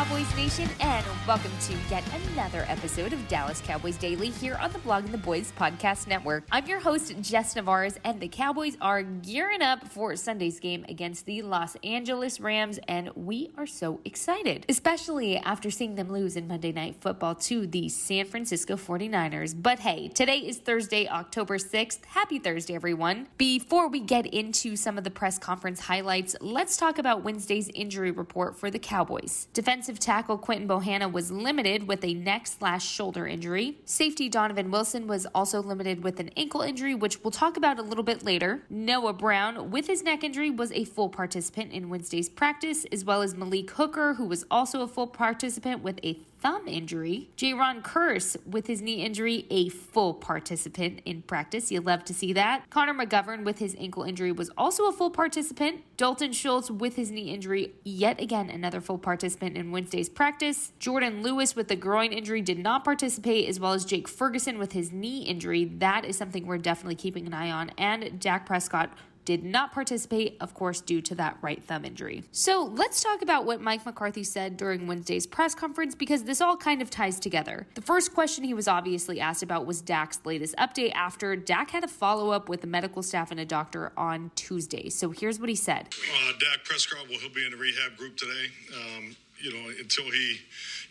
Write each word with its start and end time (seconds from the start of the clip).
Cowboys 0.00 0.34
Nation, 0.34 0.66
and 0.80 1.04
welcome 1.28 1.50
to 1.60 1.74
yet 1.90 2.02
another 2.32 2.64
episode 2.68 3.12
of 3.12 3.28
Dallas 3.28 3.60
Cowboys 3.60 3.98
Daily 3.98 4.30
here 4.30 4.54
on 4.54 4.72
the 4.72 4.78
Blogging 4.78 5.10
the 5.12 5.18
Boys 5.18 5.52
Podcast 5.58 6.06
Network. 6.06 6.44
I'm 6.50 6.64
your 6.64 6.80
host, 6.80 7.20
Jess 7.20 7.52
Nevarez, 7.52 7.98
and 8.02 8.18
the 8.18 8.26
Cowboys 8.26 8.78
are 8.80 9.02
gearing 9.02 9.60
up 9.60 9.86
for 9.86 10.16
Sunday's 10.16 10.58
game 10.58 10.86
against 10.88 11.26
the 11.26 11.42
Los 11.42 11.76
Angeles 11.84 12.40
Rams, 12.40 12.78
and 12.88 13.10
we 13.14 13.50
are 13.58 13.66
so 13.66 14.00
excited, 14.06 14.64
especially 14.70 15.36
after 15.36 15.70
seeing 15.70 15.96
them 15.96 16.10
lose 16.10 16.34
in 16.34 16.48
Monday 16.48 16.72
Night 16.72 16.96
Football 16.98 17.34
to 17.34 17.66
the 17.66 17.90
San 17.90 18.24
Francisco 18.24 18.76
49ers. 18.76 19.54
But 19.54 19.80
hey, 19.80 20.08
today 20.08 20.38
is 20.38 20.56
Thursday, 20.56 21.08
October 21.08 21.58
6th. 21.58 22.06
Happy 22.06 22.38
Thursday, 22.38 22.74
everyone. 22.74 23.28
Before 23.36 23.86
we 23.86 24.00
get 24.00 24.24
into 24.24 24.76
some 24.76 24.96
of 24.96 25.04
the 25.04 25.10
press 25.10 25.36
conference 25.36 25.80
highlights, 25.80 26.36
let's 26.40 26.78
talk 26.78 26.98
about 26.98 27.22
Wednesday's 27.22 27.68
injury 27.74 28.10
report 28.10 28.58
for 28.58 28.70
the 28.70 28.78
Cowboys. 28.78 29.48
Defensive 29.52 29.89
tackle 29.98 30.38
Quinton 30.38 30.68
Bohanna 30.68 31.10
was 31.10 31.32
limited 31.32 31.88
with 31.88 32.04
a 32.04 32.14
neck 32.14 32.46
slash 32.46 32.86
shoulder 32.86 33.26
injury. 33.26 33.78
Safety 33.84 34.28
Donovan 34.28 34.70
Wilson 34.70 35.06
was 35.06 35.26
also 35.34 35.62
limited 35.62 36.04
with 36.04 36.20
an 36.20 36.30
ankle 36.36 36.60
injury, 36.60 36.94
which 36.94 37.24
we'll 37.24 37.30
talk 37.30 37.56
about 37.56 37.78
a 37.78 37.82
little 37.82 38.04
bit 38.04 38.24
later. 38.24 38.62
Noah 38.70 39.12
Brown, 39.12 39.70
with 39.70 39.86
his 39.86 40.02
neck 40.02 40.22
injury, 40.22 40.50
was 40.50 40.70
a 40.72 40.84
full 40.84 41.08
participant 41.08 41.72
in 41.72 41.88
Wednesday's 41.88 42.28
practice, 42.28 42.84
as 42.92 43.04
well 43.04 43.22
as 43.22 43.34
Malik 43.34 43.70
Hooker, 43.72 44.14
who 44.14 44.26
was 44.26 44.44
also 44.50 44.82
a 44.82 44.88
full 44.88 45.06
participant 45.06 45.82
with 45.82 45.98
a 46.04 46.20
thumb 46.40 46.66
injury. 46.66 47.30
Jayron 47.36 47.82
Kearse, 47.82 48.36
with 48.46 48.66
his 48.66 48.80
knee 48.80 49.04
injury, 49.04 49.46
a 49.50 49.68
full 49.68 50.14
participant 50.14 51.00
in 51.04 51.22
practice. 51.22 51.70
You 51.70 51.80
love 51.80 52.04
to 52.06 52.14
see 52.14 52.32
that. 52.32 52.68
Connor 52.70 52.94
McGovern, 52.94 53.44
with 53.44 53.58
his 53.58 53.76
ankle 53.78 54.02
injury, 54.02 54.32
was 54.32 54.50
also 54.56 54.86
a 54.88 54.92
full 54.92 55.10
participant. 55.10 55.82
Dalton 55.96 56.32
Schultz, 56.32 56.70
with 56.70 56.96
his 56.96 57.10
knee 57.10 57.32
injury, 57.32 57.74
yet 57.84 58.20
again 58.20 58.48
another 58.48 58.80
full 58.80 58.98
participant 58.98 59.56
in 59.56 59.70
Wednesday's 59.70 60.08
practice. 60.08 60.72
Jourdan 60.80 61.22
Lewis, 61.22 61.54
with 61.54 61.68
the 61.68 61.76
groin 61.76 62.12
injury, 62.12 62.40
did 62.40 62.58
not 62.58 62.84
participate, 62.84 63.48
as 63.48 63.60
well 63.60 63.72
as 63.72 63.84
Jake 63.84 64.08
Ferguson, 64.08 64.58
with 64.58 64.72
his 64.72 64.92
knee 64.92 65.24
injury. 65.24 65.64
That 65.64 66.04
is 66.04 66.16
something 66.16 66.46
we're 66.46 66.58
definitely 66.58 66.94
keeping 66.94 67.26
an 67.26 67.34
eye 67.34 67.50
on. 67.50 67.70
And 67.76 68.18
Dak 68.18 68.46
Prescott 68.46 68.92
did 69.24 69.44
not 69.44 69.72
participate, 69.72 70.36
of 70.40 70.54
course, 70.54 70.80
due 70.80 71.00
to 71.02 71.14
that 71.16 71.36
right 71.42 71.62
thumb 71.64 71.84
injury. 71.84 72.24
So 72.32 72.64
let's 72.74 73.02
talk 73.02 73.22
about 73.22 73.44
what 73.44 73.60
Mike 73.60 73.84
McCarthy 73.84 74.24
said 74.24 74.56
during 74.56 74.86
Wednesday's 74.86 75.26
press 75.26 75.54
conference 75.54 75.94
because 75.94 76.24
this 76.24 76.40
all 76.40 76.56
kind 76.56 76.82
of 76.82 76.90
ties 76.90 77.20
together. 77.20 77.66
The 77.74 77.82
first 77.82 78.14
question 78.14 78.44
he 78.44 78.54
was 78.54 78.68
obviously 78.68 79.20
asked 79.20 79.42
about 79.42 79.66
was 79.66 79.80
Dak's 79.82 80.20
latest 80.24 80.56
update 80.56 80.92
after 80.94 81.36
Dak 81.36 81.70
had 81.70 81.84
a 81.84 81.88
follow 81.88 82.30
up 82.30 82.48
with 82.48 82.60
the 82.60 82.66
medical 82.66 83.02
staff 83.02 83.30
and 83.30 83.40
a 83.40 83.44
doctor 83.44 83.92
on 83.96 84.30
Tuesday. 84.34 84.88
So 84.88 85.10
here's 85.10 85.38
what 85.38 85.48
he 85.48 85.56
said 85.56 85.88
uh, 85.88 86.32
Dak 86.38 86.64
Prescott, 86.64 87.06
well, 87.08 87.18
he'll 87.18 87.32
be 87.32 87.44
in 87.44 87.52
the 87.52 87.56
rehab 87.56 87.96
group 87.96 88.16
today. 88.16 88.46
Um, 88.74 89.16
you 89.40 89.52
know, 89.52 89.70
until 89.80 90.04
he 90.04 90.38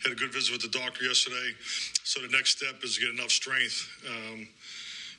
had 0.02 0.12
a 0.12 0.16
good 0.16 0.32
visit 0.32 0.52
with 0.52 0.62
the 0.62 0.78
doctor 0.78 1.04
yesterday. 1.04 1.52
So 2.02 2.20
the 2.20 2.28
next 2.28 2.58
step 2.58 2.82
is 2.82 2.96
to 2.96 3.00
get 3.00 3.10
enough 3.10 3.30
strength. 3.30 3.88
Um, 4.08 4.48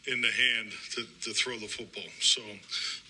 in 0.07 0.21
the 0.21 0.31
hand 0.31 0.71
to, 0.91 1.05
to 1.21 1.33
throw 1.33 1.57
the 1.57 1.67
football. 1.67 2.03
So 2.19 2.41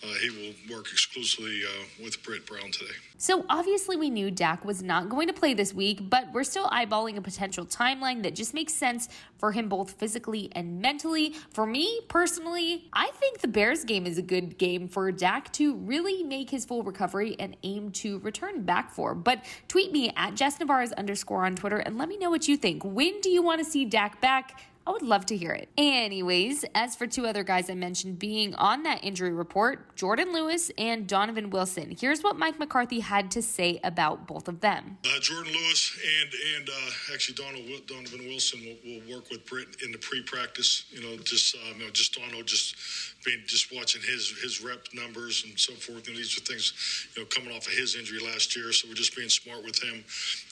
uh, 0.04 0.14
he 0.22 0.30
will 0.30 0.76
work 0.76 0.88
exclusively 0.92 1.62
uh, 1.66 2.04
with 2.04 2.22
Britt 2.24 2.46
Brown 2.46 2.72
today. 2.72 2.92
So 3.18 3.46
obviously, 3.50 3.96
we 3.96 4.10
knew 4.10 4.32
Dak 4.32 4.66
was 4.66 4.82
not 4.82 5.08
going 5.08 5.28
to 5.28 5.34
play 5.34 5.54
this 5.54 5.74
week, 5.74 6.10
but 6.10 6.34
we're 6.34 6.44
still 6.44 6.68
eyeballing 6.68 7.18
a 7.18 7.22
potential 7.22 7.66
timeline 7.66 8.24
that 8.24 8.36
just 8.36 8.54
makes 8.54 8.74
sense 8.74 9.08
for 9.38 9.52
him 9.52 9.70
both 9.70 9.92
physically 9.92 10.50
and 10.54 10.82
mentally. 10.82 11.34
For 11.52 11.66
me 11.66 12.02
personally, 12.10 12.90
I 12.94 13.10
think 13.12 13.40
the 13.40 13.48
Bears 13.48 13.86
game 13.86 14.06
is 14.06 14.18
a 14.18 14.24
good 14.24 14.58
game 14.58 14.88
for 14.88 15.12
Dak 15.12 15.54
to 15.54 15.76
really 15.76 16.24
make 16.24 16.50
his 16.50 16.66
full 16.66 16.84
recovery 16.84 17.36
and 17.40 17.56
aim 17.64 17.92
to 17.92 18.20
return 18.20 18.64
back 18.64 18.92
for. 18.92 19.16
But 19.16 19.46
tweet 19.68 19.92
me 19.92 20.12
at 20.18 20.36
Jess 20.36 20.58
Nevarez 20.58 20.94
underscore 20.98 21.46
on 21.46 21.56
Twitter 21.56 21.78
and 21.78 21.98
let 21.98 22.10
me 22.10 22.18
know 22.18 22.30
what 22.30 22.48
you 22.48 22.58
think. 22.58 22.84
When 22.84 23.22
do 23.22 23.30
you 23.30 23.42
want 23.42 23.60
to 23.60 23.66
see 23.66 23.86
Dak 23.86 24.20
back? 24.20 24.60
I 24.86 24.92
would 24.92 25.04
love 25.04 25.28
to 25.28 25.38
hear 25.38 25.52
it. 25.52 25.70
Anyways, 25.78 26.66
as 26.74 26.96
for 26.96 27.06
two 27.06 27.28
other 27.28 27.44
guys 27.44 27.70
I 27.70 27.76
mentioned 27.76 28.18
being 28.18 28.56
on 28.56 28.82
that 28.84 29.04
injury 29.04 29.32
report, 29.32 29.96
Jourdan 29.96 30.34
Lewis 30.34 30.72
and 30.78 31.06
Donovan 31.06 31.52
Wilson. 31.52 31.96
Here's 32.00 32.24
what 32.24 32.36
Mike 32.36 32.58
McCarthy 32.58 33.02
had 33.02 33.30
to 33.32 33.44
say 33.44 33.80
about 33.84 34.26
both 34.26 34.48
of 34.48 34.62
them. 34.62 34.98
Uh, 35.06 35.20
Jourdan 35.20 35.54
Lewis 35.54 36.00
and 36.22 36.32
and 36.58 36.70
uh, 36.70 37.14
actually 37.14 37.36
Donald, 37.36 37.86
Donovan 37.86 38.26
Wilson 38.28 38.60
will, 38.66 38.78
will, 38.84 39.16
work 39.16 39.30
with 39.30 39.46
Britt 39.46 39.68
in 39.84 39.92
the 39.92 39.98
pre-practice. 40.00 40.86
You 40.90 41.02
know, 41.02 41.18
just 41.18 41.56
um, 41.56 41.80
you 41.80 41.86
know, 41.86 41.92
just 41.92 42.16
Donald 42.16 42.48
just 42.48 42.76
being 43.24 43.42
just 43.46 43.72
watching 43.74 44.02
his 44.02 44.30
his 44.42 44.64
rep 44.64 44.88
numbers 44.94 45.44
and 45.46 45.60
so 45.60 45.74
forth. 45.74 46.06
These 46.06 46.38
are 46.38 46.42
things 46.42 47.08
you 47.16 47.22
know 47.22 47.28
coming 47.28 47.56
off 47.56 47.68
of 47.68 47.74
his 47.74 47.96
injury 47.96 48.20
last 48.20 48.56
year, 48.56 48.72
so 48.74 48.88
we're 48.88 48.96
just 48.96 49.16
being 49.16 49.30
smart 49.30 49.64
with 49.64 49.82
him. 49.82 50.04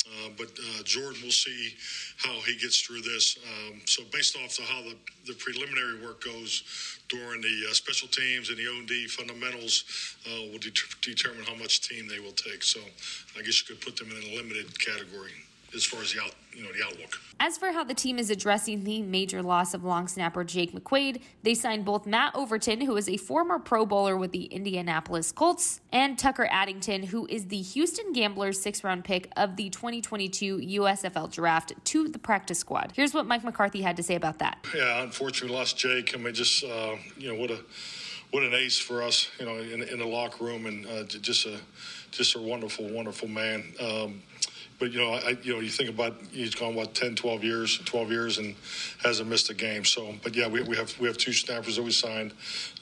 Uh, 0.05 0.29
but 0.37 0.47
uh, 0.47 0.83
Jourdan, 0.83 1.21
we'll 1.21 1.31
see 1.31 1.73
how 2.17 2.39
he 2.41 2.55
gets 2.57 2.79
through 2.81 3.01
this. 3.01 3.37
Um, 3.43 3.81
so 3.85 4.03
based 4.19 4.35
off 4.35 4.59
of 4.59 4.65
how 4.65 4.81
the, 4.81 4.97
the 5.27 5.33
preliminary 5.35 6.05
work 6.05 6.21
goes 6.21 6.99
during 7.07 7.39
the 7.39 7.63
uh, 7.69 7.73
special 7.73 8.05
teams 8.09 8.49
and 8.49 8.57
the 8.57 8.67
O&D 8.67 9.07
fundamentals, 9.07 9.85
uh, 10.27 10.41
will 10.51 10.57
de- 10.59 10.73
determine 11.01 11.41
how 11.45 11.55
much 11.55 11.87
team 11.87 12.05
they 12.05 12.19
will 12.19 12.33
take. 12.33 12.61
So 12.61 12.81
I 13.37 13.41
guess 13.41 13.61
you 13.61 13.73
could 13.73 13.81
put 13.81 13.95
them 13.95 14.11
in 14.11 14.17
a 14.17 14.35
limited 14.35 14.77
category 14.77 15.31
as 15.75 15.85
far 15.85 16.01
as 16.01 16.13
the 16.13 16.21
out, 16.21 16.31
you 16.53 16.63
know, 16.63 16.69
the 16.71 16.83
outlook. 16.83 17.19
As 17.39 17.57
for 17.57 17.71
how 17.71 17.83
the 17.83 17.93
team 17.93 18.19
is 18.19 18.29
addressing 18.29 18.83
the 18.83 19.01
major 19.01 19.41
loss 19.41 19.73
of 19.73 19.83
long 19.83 20.07
snapper 20.07 20.43
Jake 20.43 20.73
McQuaide, 20.73 21.21
they 21.43 21.53
signed 21.53 21.85
both 21.85 22.05
Matt 22.05 22.35
Overton, 22.35 22.81
who 22.81 22.97
is 22.97 23.07
a 23.07 23.17
former 23.17 23.59
Pro 23.59 23.85
Bowler 23.85 24.17
with 24.17 24.31
the 24.31 24.45
Indianapolis 24.45 25.31
Colts, 25.31 25.79
and 25.93 26.19
Tucker 26.19 26.47
Addington, 26.51 27.03
who 27.03 27.27
is 27.27 27.47
the 27.47 27.61
Houston 27.61 28.11
Gamblers 28.13 28.59
six 28.59 28.83
round 28.83 29.05
pick 29.05 29.31
of 29.37 29.55
the 29.55 29.69
2022 29.69 30.57
USFL 30.57 31.31
draft, 31.31 31.73
to 31.85 32.07
the 32.07 32.19
practice 32.19 32.59
squad. 32.59 32.91
Here's 32.95 33.13
what 33.13 33.25
Mike 33.25 33.43
McCarthy 33.43 33.81
had 33.81 33.95
to 33.97 34.03
say 34.03 34.15
about 34.15 34.39
that. 34.39 34.65
Yeah, 34.75 35.01
unfortunately, 35.03 35.55
lost 35.55 35.77
Jake. 35.77 36.13
I 36.13 36.17
mean, 36.17 36.33
just, 36.33 36.63
uh, 36.63 36.95
you 37.17 37.31
know, 37.31 37.39
what 37.39 37.51
a 37.51 37.59
what 38.31 38.43
an 38.43 38.53
ace 38.53 38.77
for 38.77 39.01
us, 39.01 39.29
you 39.39 39.45
know, 39.45 39.55
in, 39.57 39.81
in 39.81 39.99
the 39.99 40.05
locker 40.05 40.43
room, 40.43 40.65
and 40.65 40.85
uh, 40.85 41.03
just 41.03 41.45
a 41.45 41.59
just 42.11 42.35
a 42.35 42.39
wonderful, 42.39 42.87
wonderful 42.89 43.27
man. 43.27 43.63
Um, 43.79 44.21
but 44.79 44.93
you 44.93 44.99
know, 44.99 45.11
I, 45.11 45.37
you 45.43 45.53
know, 45.53 45.59
you 45.59 45.69
think 45.69 45.89
about 45.89 46.15
he's 46.31 46.55
gone 46.55 46.73
what 46.73 46.93
10, 46.93 47.15
12 47.15 47.43
years, 47.43 47.77
12 47.79 48.11
years, 48.11 48.37
and 48.37 48.55
hasn't 49.03 49.29
missed 49.29 49.49
a 49.49 49.53
game. 49.53 49.83
So, 49.83 50.15
but 50.23 50.35
yeah, 50.35 50.47
we, 50.47 50.61
we 50.61 50.77
have 50.77 50.97
we 50.99 51.07
have 51.07 51.17
two 51.17 51.33
snappers 51.33 51.75
that 51.75 51.83
we 51.83 51.91
signed. 51.91 52.33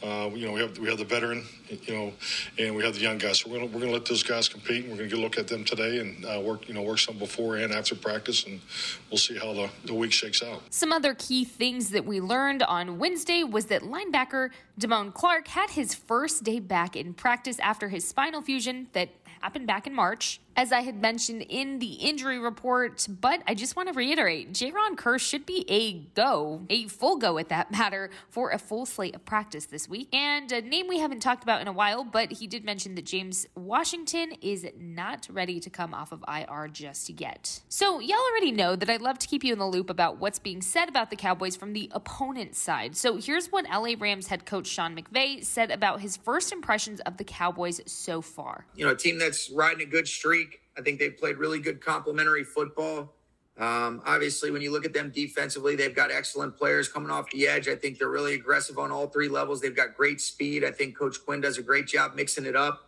Uh, 0.03 0.29
you 0.33 0.45
know, 0.45 0.53
we 0.53 0.61
have 0.61 0.77
we 0.77 0.87
have 0.89 0.99
the 0.99 1.05
veteran, 1.05 1.43
you 1.69 1.93
know, 1.93 2.13
and 2.59 2.75
we 2.75 2.83
have 2.83 2.93
the 2.93 3.01
young 3.01 3.17
guys. 3.17 3.39
So 3.39 3.49
we're 3.49 3.57
gonna 3.57 3.71
we're 3.71 3.79
gonna 3.79 3.91
let 3.91 4.05
those 4.05 4.21
guys 4.21 4.47
compete. 4.47 4.83
And 4.83 4.91
we're 4.91 4.97
gonna 4.97 5.09
get 5.09 5.17
a 5.17 5.21
look 5.21 5.39
at 5.39 5.47
them 5.47 5.63
today 5.63 5.99
and 5.99 6.23
uh, 6.23 6.39
work 6.39 6.67
you 6.67 6.75
know 6.75 6.83
work 6.83 6.99
some 6.99 7.17
before 7.17 7.57
and 7.57 7.73
after 7.73 7.95
practice, 7.95 8.45
and 8.45 8.61
we'll 9.09 9.17
see 9.17 9.37
how 9.37 9.53
the 9.53 9.69
the 9.85 9.93
week 9.95 10.11
shakes 10.11 10.43
out. 10.43 10.61
Some 10.69 10.91
other 10.91 11.15
key 11.15 11.45
things 11.45 11.89
that 11.89 12.05
we 12.05 12.21
learned 12.21 12.61
on 12.61 12.99
Wednesday 12.99 13.43
was 13.43 13.65
that 13.65 13.81
linebacker 13.81 14.51
Damone 14.79 15.13
Clark 15.13 15.47
had 15.47 15.71
his 15.71 15.95
first 15.95 16.43
day 16.43 16.59
back 16.59 16.95
in 16.95 17.15
practice 17.15 17.57
after 17.59 17.89
his 17.89 18.07
spinal 18.07 18.43
fusion 18.43 18.87
that 18.93 19.09
happened 19.41 19.67
back 19.67 19.87
in 19.87 19.93
March 19.93 20.39
as 20.57 20.71
I 20.71 20.81
had 20.81 20.99
mentioned 20.99 21.43
in 21.43 21.77
the 21.77 21.93
injury 21.93 22.39
report. 22.39 23.07
But 23.07 23.43
I 23.47 23.53
just 23.53 23.75
want 23.75 23.89
to 23.89 23.93
reiterate 23.93 24.51
Jayron 24.51 24.95
Kearse 24.95 25.21
should 25.21 25.45
be 25.45 25.63
a 25.69 25.99
go, 26.15 26.63
a 26.69 26.87
full 26.87 27.17
go 27.17 27.37
at 27.37 27.49
that 27.49 27.71
matter, 27.77 28.09
for 28.29 28.49
a 28.49 28.57
full 28.57 28.87
slate 28.87 29.15
of 29.15 29.23
practice 29.23 29.65
this 29.65 29.87
week. 29.87 30.09
And 30.13 30.51
a 30.51 30.61
name 30.61 30.87
we 30.87 30.97
haven't 30.97 31.19
talked 31.19 31.43
about 31.43 31.61
in 31.61 31.67
a 31.67 31.71
while, 31.71 32.03
but 32.03 32.31
he 32.31 32.47
did 32.47 32.65
mention 32.65 32.95
that 32.95 33.05
James 33.05 33.45
Washington 33.55 34.33
is 34.41 34.65
not 34.79 35.27
ready 35.31 35.59
to 35.59 35.69
come 35.69 35.93
off 35.93 36.11
of 36.11 36.25
IR 36.27 36.67
just 36.69 37.21
yet. 37.21 37.61
So, 37.69 37.99
y'all 37.99 38.17
already 38.31 38.51
know 38.51 38.75
that 38.75 38.89
I 38.89 38.97
love 38.97 39.19
to 39.19 39.27
keep 39.27 39.43
you 39.43 39.53
in 39.53 39.59
the 39.59 39.67
loop 39.67 39.91
about 39.91 40.17
what's 40.17 40.39
being 40.39 40.63
said 40.63 40.89
about 40.89 41.11
the 41.11 41.15
Cowboys 41.15 41.55
from 41.55 41.73
the 41.73 41.91
opponent's 41.93 42.59
side. 42.59 42.97
So, 42.97 43.17
here's 43.17 43.51
what 43.51 43.65
LA 43.65 43.93
Rams 43.99 44.27
head 44.27 44.45
coach 44.45 44.65
Sean 44.65 44.95
McVay 44.95 45.43
said 45.43 45.69
about 45.69 46.01
his 46.01 46.17
first 46.17 46.51
impressions 46.51 46.99
of 47.01 47.17
the 47.17 47.23
Cowboys 47.23 47.79
so 47.85 48.21
far. 48.21 48.65
You 48.75 48.85
know, 48.85 48.93
a 48.93 48.95
team 48.95 49.19
that's 49.19 49.51
riding 49.51 49.81
a 49.81 49.89
good 49.89 50.07
streak 50.07 50.46
I 50.77 50.81
think 50.81 50.99
they've 50.99 51.15
played 51.17 51.37
really 51.37 51.59
good 51.59 51.81
complementary 51.81 52.43
football. 52.43 53.13
Um, 53.57 54.03
obviously, 54.05 54.51
when 54.51 54.61
you 54.61 54.71
look 54.71 54.85
at 54.85 54.93
them 54.93 55.09
defensively, 55.09 55.75
they've 55.75 55.95
got 55.95 56.11
excellent 56.11 56.55
players 56.55 56.87
coming 56.87 57.09
off 57.09 57.31
the 57.31 57.47
edge. 57.47 57.67
I 57.67 57.75
think 57.75 57.97
they're 57.97 58.09
really 58.09 58.35
aggressive 58.35 58.77
on 58.77 58.91
all 58.91 59.07
three 59.07 59.29
levels. 59.29 59.61
They've 59.61 59.75
got 59.75 59.95
great 59.97 60.21
speed. 60.21 60.63
I 60.63 60.71
think 60.71 60.95
Coach 60.95 61.25
Quinn 61.25 61.41
does 61.41 61.57
a 61.57 61.63
great 61.63 61.87
job 61.87 62.13
mixing 62.15 62.45
it 62.45 62.55
up. 62.55 62.87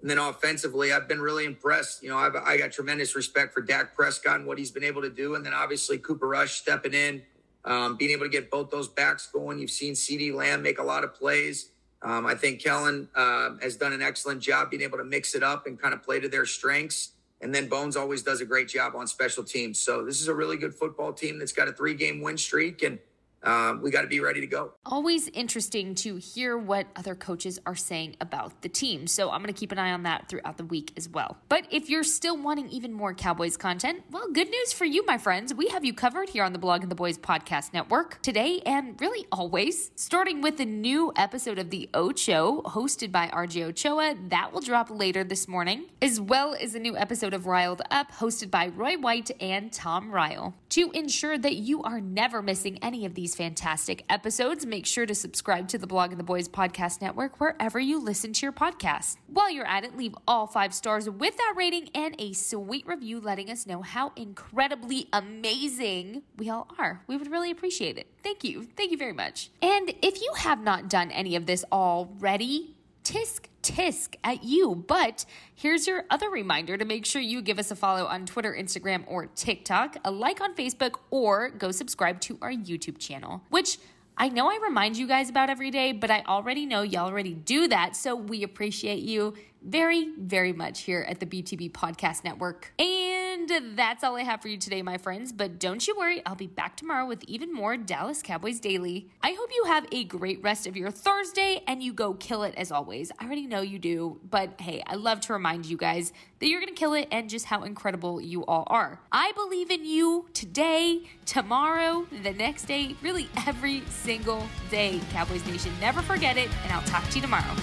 And 0.00 0.10
then 0.10 0.18
offensively, 0.18 0.92
I've 0.92 1.08
been 1.08 1.20
really 1.20 1.46
impressed. 1.46 2.02
You 2.02 2.10
know, 2.10 2.18
I've, 2.18 2.36
I 2.36 2.58
got 2.58 2.70
tremendous 2.70 3.16
respect 3.16 3.54
for 3.54 3.62
Dak 3.62 3.96
Prescott 3.96 4.36
and 4.36 4.46
what 4.46 4.58
he's 4.58 4.70
been 4.70 4.84
able 4.84 5.02
to 5.02 5.10
do. 5.10 5.34
And 5.34 5.44
then 5.44 5.54
obviously 5.54 5.98
Cooper 5.98 6.28
Rush 6.28 6.52
stepping 6.52 6.92
in, 6.92 7.22
um, 7.64 7.96
being 7.96 8.10
able 8.10 8.24
to 8.24 8.30
get 8.30 8.50
both 8.50 8.70
those 8.70 8.86
backs 8.86 9.26
going. 9.32 9.58
You've 9.58 9.70
seen 9.70 9.94
CeeDee 9.94 10.34
Lamb 10.34 10.62
make 10.62 10.78
a 10.78 10.82
lot 10.82 11.04
of 11.04 11.14
plays. 11.14 11.70
Um, 12.02 12.26
I 12.26 12.34
think 12.34 12.60
Kellen 12.62 13.08
uh, 13.14 13.52
has 13.62 13.76
done 13.76 13.94
an 13.94 14.02
excellent 14.02 14.42
job 14.42 14.70
being 14.70 14.82
able 14.82 14.98
to 14.98 15.04
mix 15.04 15.34
it 15.34 15.42
up 15.42 15.66
and 15.66 15.80
kind 15.80 15.94
of 15.94 16.02
play 16.02 16.20
to 16.20 16.28
their 16.28 16.44
strengths. 16.44 17.12
And 17.44 17.54
then 17.54 17.68
Bones 17.68 17.94
always 17.94 18.22
does 18.22 18.40
a 18.40 18.46
great 18.46 18.68
job 18.68 18.94
on 18.96 19.06
special 19.06 19.44
teams. 19.44 19.78
So 19.78 20.02
this 20.02 20.22
is 20.22 20.28
a 20.28 20.34
really 20.34 20.56
good 20.56 20.74
football 20.74 21.12
team 21.12 21.38
that's 21.38 21.52
got 21.52 21.68
a 21.68 21.72
three 21.72 21.92
game 21.92 22.22
win 22.22 22.38
streak. 22.38 22.82
And 22.82 22.98
um, 23.44 23.82
we 23.82 23.90
got 23.90 24.02
to 24.02 24.08
be 24.08 24.20
ready 24.20 24.40
to 24.40 24.46
go. 24.46 24.72
Always 24.86 25.28
interesting 25.28 25.94
to 25.96 26.16
hear 26.16 26.56
what 26.56 26.86
other 26.96 27.14
coaches 27.14 27.58
are 27.66 27.74
saying 27.74 28.16
about 28.20 28.62
the 28.62 28.68
team. 28.68 29.06
So 29.06 29.30
I'm 29.30 29.40
going 29.42 29.52
to 29.52 29.58
keep 29.58 29.72
an 29.72 29.78
eye 29.78 29.92
on 29.92 30.02
that 30.04 30.28
throughout 30.28 30.56
the 30.56 30.64
week 30.64 30.92
as 30.96 31.08
well. 31.08 31.38
But 31.48 31.66
if 31.70 31.88
you're 31.88 32.04
still 32.04 32.36
wanting 32.36 32.68
even 32.70 32.92
more 32.92 33.14
Cowboys 33.14 33.56
content, 33.56 34.02
well, 34.10 34.28
good 34.32 34.48
news 34.48 34.72
for 34.72 34.84
you, 34.84 35.04
my 35.06 35.18
friends. 35.18 35.54
We 35.54 35.68
have 35.68 35.84
you 35.84 35.92
covered 35.92 36.30
here 36.30 36.44
on 36.44 36.52
the 36.52 36.58
Blogging 36.58 36.88
the 36.88 36.94
Boys 36.94 37.18
Podcast 37.18 37.72
Network 37.72 38.20
today 38.22 38.60
and 38.64 39.00
really 39.00 39.26
always, 39.30 39.90
starting 39.94 40.40
with 40.40 40.60
a 40.60 40.64
new 40.64 41.12
episode 41.16 41.58
of 41.58 41.70
The 41.70 41.88
Ocho 41.94 42.62
hosted 42.62 43.12
by 43.12 43.28
RJ 43.28 43.64
Ochoa. 43.64 44.14
That 44.28 44.52
will 44.52 44.60
drop 44.60 44.90
later 44.90 45.24
this 45.24 45.46
morning, 45.46 45.86
as 46.00 46.20
well 46.20 46.54
as 46.60 46.74
a 46.74 46.78
new 46.78 46.96
episode 46.96 47.34
of 47.34 47.46
Riled 47.46 47.82
Up 47.90 48.12
hosted 48.12 48.50
by 48.50 48.68
Roy 48.68 48.96
White 48.96 49.30
and 49.40 49.72
Tom 49.72 50.10
Ryle. 50.10 50.54
To 50.70 50.90
ensure 50.92 51.38
that 51.38 51.56
you 51.56 51.82
are 51.82 52.00
never 52.00 52.42
missing 52.42 52.78
any 52.82 53.04
of 53.04 53.14
these 53.14 53.33
fantastic 53.34 54.04
episodes, 54.08 54.64
make 54.64 54.86
sure 54.86 55.06
to 55.06 55.14
subscribe 55.14 55.68
to 55.68 55.78
the 55.78 55.86
Blogging 55.86 56.16
the 56.16 56.22
Boys 56.22 56.48
Podcast 56.48 57.02
Network 57.02 57.40
wherever 57.40 57.78
you 57.78 58.00
listen 58.00 58.32
to 58.32 58.46
your 58.46 58.52
podcast. 58.52 59.16
While 59.26 59.50
you're 59.50 59.66
at 59.66 59.84
it, 59.84 59.96
leave 59.96 60.14
all 60.26 60.46
five 60.46 60.72
stars 60.72 61.08
with 61.08 61.36
that 61.36 61.54
rating 61.56 61.88
and 61.94 62.14
a 62.18 62.32
sweet 62.32 62.86
review 62.86 63.20
letting 63.20 63.50
us 63.50 63.66
know 63.66 63.82
how 63.82 64.12
incredibly 64.16 65.08
amazing 65.12 66.22
we 66.36 66.50
all 66.50 66.68
are. 66.78 67.02
We 67.06 67.16
would 67.16 67.30
really 67.30 67.50
appreciate 67.50 67.98
it. 67.98 68.06
Thank 68.22 68.44
you. 68.44 68.68
Thank 68.76 68.90
you 68.90 68.96
very 68.96 69.12
much. 69.12 69.50
And 69.60 69.92
if 70.02 70.20
you 70.20 70.32
have 70.38 70.62
not 70.62 70.88
done 70.88 71.10
any 71.10 71.36
of 71.36 71.46
this 71.46 71.64
already, 71.70 72.73
tisk 73.04 73.46
tisk 73.62 74.16
at 74.22 74.44
you. 74.44 74.84
But 74.86 75.24
here's 75.54 75.86
your 75.86 76.04
other 76.10 76.28
reminder 76.28 76.76
to 76.76 76.84
make 76.84 77.06
sure 77.06 77.22
you 77.22 77.42
give 77.42 77.58
us 77.58 77.70
a 77.70 77.76
follow 77.76 78.06
on 78.06 78.26
Twitter, 78.26 78.54
Instagram, 78.58 79.04
or 79.06 79.26
TikTok, 79.26 79.96
a 80.04 80.10
like 80.10 80.40
on 80.40 80.54
Facebook, 80.54 80.96
or 81.10 81.50
go 81.50 81.70
subscribe 81.70 82.20
to 82.22 82.38
our 82.42 82.50
YouTube 82.50 82.98
channel, 82.98 83.42
which 83.50 83.78
I 84.16 84.28
know 84.28 84.48
I 84.48 84.58
remind 84.62 84.96
you 84.96 85.08
guys 85.08 85.28
about 85.28 85.50
every 85.50 85.70
day, 85.70 85.92
but 85.92 86.10
I 86.10 86.22
already 86.26 86.66
know 86.66 86.82
y'all 86.82 87.06
already 87.06 87.34
do 87.34 87.66
that. 87.68 87.96
So 87.96 88.14
we 88.14 88.44
appreciate 88.44 89.02
you 89.02 89.34
very, 89.62 90.12
very 90.18 90.52
much 90.52 90.82
here 90.82 91.04
at 91.08 91.18
the 91.18 91.26
BTB 91.26 91.72
Podcast 91.72 92.22
Network. 92.22 92.72
And 92.78 93.23
that's 93.48 94.04
all 94.04 94.16
I 94.16 94.22
have 94.22 94.42
for 94.42 94.48
you 94.48 94.56
today, 94.56 94.82
my 94.82 94.98
friends. 94.98 95.32
But 95.32 95.58
don't 95.58 95.86
you 95.86 95.96
worry, 95.96 96.22
I'll 96.24 96.34
be 96.34 96.46
back 96.46 96.76
tomorrow 96.76 97.06
with 97.06 97.24
even 97.24 97.52
more 97.52 97.76
Dallas 97.76 98.22
Cowboys 98.22 98.60
Daily. 98.60 99.10
I 99.22 99.32
hope 99.38 99.50
you 99.54 99.64
have 99.66 99.86
a 99.92 100.04
great 100.04 100.42
rest 100.42 100.66
of 100.66 100.76
your 100.76 100.90
Thursday 100.90 101.62
and 101.66 101.82
you 101.82 101.92
go 101.92 102.14
kill 102.14 102.42
it 102.42 102.54
as 102.56 102.72
always. 102.72 103.10
I 103.18 103.24
already 103.24 103.46
know 103.46 103.60
you 103.60 103.78
do, 103.78 104.20
but 104.28 104.60
hey, 104.60 104.82
I 104.86 104.94
love 104.94 105.20
to 105.22 105.32
remind 105.32 105.66
you 105.66 105.76
guys 105.76 106.12
that 106.38 106.48
you're 106.48 106.60
gonna 106.60 106.72
kill 106.72 106.94
it 106.94 107.08
and 107.10 107.28
just 107.28 107.46
how 107.46 107.62
incredible 107.62 108.20
you 108.20 108.44
all 108.46 108.64
are. 108.68 109.00
I 109.10 109.32
believe 109.32 109.70
in 109.70 109.84
you 109.84 110.26
today, 110.34 111.02
tomorrow, 111.26 112.06
the 112.22 112.32
next 112.32 112.64
day, 112.64 112.96
really 113.02 113.28
every 113.46 113.82
single 113.88 114.46
day, 114.70 115.00
Cowboys 115.10 115.44
Nation. 115.46 115.72
Never 115.80 116.02
forget 116.02 116.36
it, 116.36 116.48
and 116.62 116.72
I'll 116.72 116.82
talk 116.82 117.08
to 117.10 117.16
you 117.16 117.22
tomorrow. 117.22 117.54